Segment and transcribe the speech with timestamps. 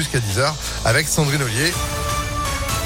[0.00, 0.52] jusqu'à 10h
[0.84, 1.72] avec Sandrine Ollier.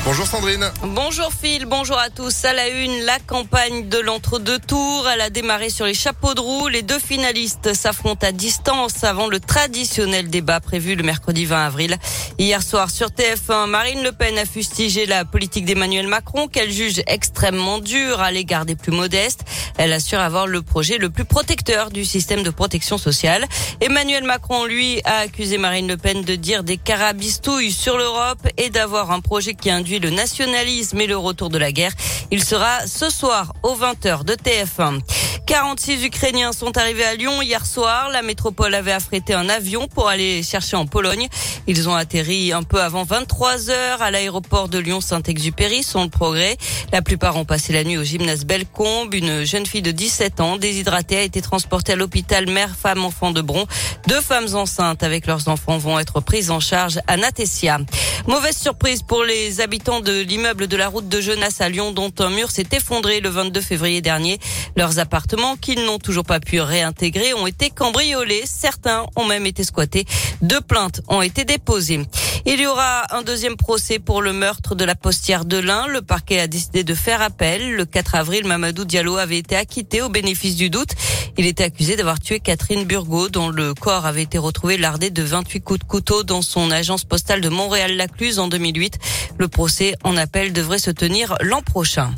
[0.05, 0.71] Bonjour Sandrine.
[0.83, 2.45] Bonjour Phil, bonjour à tous.
[2.45, 5.09] À la une, la campagne de l'entre-deux tours.
[5.09, 6.69] Elle a démarré sur les chapeaux de roue.
[6.69, 11.97] Les deux finalistes s'affrontent à distance avant le traditionnel débat prévu le mercredi 20 avril.
[12.39, 17.01] Hier soir sur TF1, Marine Le Pen a fustigé la politique d'Emmanuel Macron qu'elle juge
[17.07, 19.45] extrêmement dure à l'égard des plus modestes.
[19.79, 23.47] Elle assure avoir le projet le plus protecteur du système de protection sociale.
[23.81, 28.69] Emmanuel Macron, lui, a accusé Marine Le Pen de dire des carabistouilles sur l'Europe et
[28.69, 31.93] d'avoir un projet qui induit le nationalisme et le retour de la guerre.
[32.31, 35.01] Il sera ce soir aux 20h de TF1.
[35.47, 38.09] 46 Ukrainiens sont arrivés à Lyon hier soir.
[38.11, 41.29] La métropole avait affrété un avion pour aller chercher en Pologne.
[41.67, 46.57] Ils ont atterri un peu avant 23 heures à l'aéroport de Lyon-Saint-Exupéry, sans le progrès.
[46.93, 49.13] La plupart ont passé la nuit au gymnase Bellecombe.
[49.13, 53.31] Une jeune fille de 17 ans, déshydratée, a été transportée à l'hôpital mère, femme, enfant
[53.31, 53.67] de Bron.
[54.09, 57.81] Deux femmes enceintes avec leurs enfants vont être prises en charge à Natessia.
[58.27, 62.13] Mauvaise surprise pour les habitants de l'immeuble de la route de Genasse à Lyon, dont
[62.21, 64.39] un mur s'est effondré le 22 février dernier.
[64.77, 68.45] Leurs appartements qu'ils n'ont toujours pas pu réintégrer ont été cambriolés.
[68.47, 70.07] Certains ont même été squattés.
[70.43, 72.07] Deux plaintes ont été déposées.
[72.47, 75.87] Il y aura un deuxième procès pour le meurtre de la postière de l'Ain.
[75.89, 77.75] Le parquet a décidé de faire appel.
[77.75, 80.91] Le 4 avril, Mamadou Diallo avait été acquitté au bénéfice du doute.
[81.37, 85.23] Il était accusé d'avoir tué Catherine Burgot, dont le corps avait été retrouvé lardé de
[85.23, 88.99] 28 coups de couteau dans son agence postale de Montréal-Lacluse en 2008.
[89.39, 92.15] Le procès en appel devrait se tenir l'an prochain.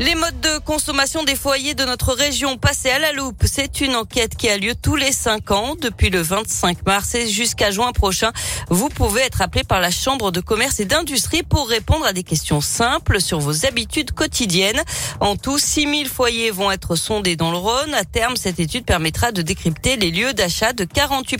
[0.00, 3.42] Les modes de consommation des foyers de notre région passés à la loupe.
[3.44, 7.28] C'est une enquête qui a lieu tous les cinq ans depuis le 25 mars et
[7.28, 8.30] jusqu'à juin prochain.
[8.70, 12.22] Vous pouvez être appelé par la Chambre de commerce et d'industrie pour répondre à des
[12.22, 14.80] questions simples sur vos habitudes quotidiennes.
[15.18, 17.92] En tout, 6000 foyers vont être sondés dans le Rhône.
[17.94, 21.38] À terme, cette étude permettra de décrypter les lieux d'achat de 48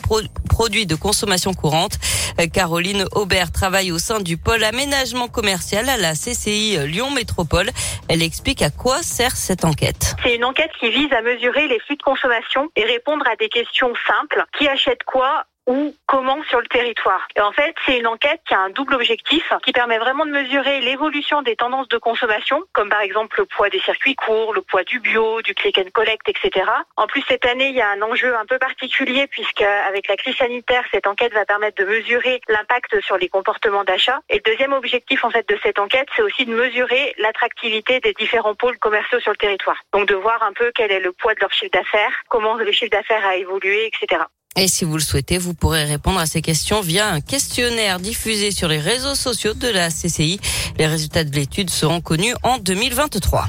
[0.59, 1.98] produits de consommation courante.
[2.41, 7.70] Euh, Caroline Aubert travaille au sein du pôle aménagement commercial à la CCI Lyon Métropole.
[8.09, 10.17] Elle explique à quoi sert cette enquête.
[10.24, 13.48] C'est une enquête qui vise à mesurer les flux de consommation et répondre à des
[13.48, 14.45] questions simples.
[14.58, 17.29] Qui achète quoi ou comment sur le territoire.
[17.36, 20.30] Et en fait, c'est une enquête qui a un double objectif, qui permet vraiment de
[20.30, 24.62] mesurer l'évolution des tendances de consommation, comme par exemple le poids des circuits courts, le
[24.62, 26.64] poids du bio, du click and collect, etc.
[26.96, 30.17] En plus, cette année, il y a un enjeu un peu particulier puisque avec la
[30.17, 34.20] crise sanitaire, cette enquête va permettre de mesurer l'impact sur les comportements d'achat.
[34.30, 38.14] Et le deuxième objectif, en fait, de cette enquête, c'est aussi de mesurer l'attractivité des
[38.14, 39.77] différents pôles commerciaux sur le territoire.
[39.92, 42.73] Donc de voir un peu quel est le poids de leur chiffre d'affaires, comment le
[42.73, 44.23] chiffre d'affaires a évolué, etc.
[44.61, 48.51] Et si vous le souhaitez, vous pourrez répondre à ces questions via un questionnaire diffusé
[48.51, 50.41] sur les réseaux sociaux de la CCI.
[50.79, 53.48] Les résultats de l'étude seront connus en 2023.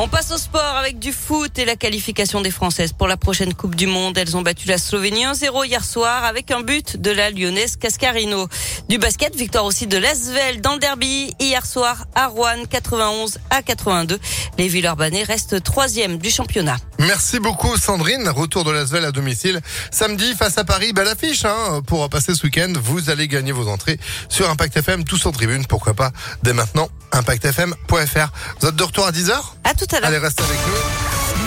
[0.00, 3.52] On passe au sport avec du foot et la qualification des Françaises pour la prochaine
[3.52, 4.16] Coupe du Monde.
[4.16, 8.46] Elles ont battu la Slovénie 1-0 hier soir avec un but de la lyonnaise Cascarino.
[8.88, 13.60] Du basket, victoire aussi de l'Asvel dans le derby hier soir à Rouen 91 à
[13.62, 14.20] 82.
[14.56, 16.76] Les Villeurbanais restent troisième du championnat.
[17.00, 18.28] Merci beaucoup Sandrine.
[18.28, 19.60] Retour de l'Asvel à domicile
[19.90, 20.92] samedi face à Paris.
[20.92, 22.72] Belle affiche hein, pour passer ce week-end.
[22.80, 23.98] Vous allez gagner vos entrées
[24.28, 25.66] sur Impact FM, tous en tribune.
[25.66, 26.12] Pourquoi pas
[26.44, 28.28] dès maintenant impactfm.fr.
[28.60, 29.32] Vous êtes de retour à 10h
[29.64, 30.08] À tout à l'heure.
[30.08, 31.46] Allez, restez avec nous.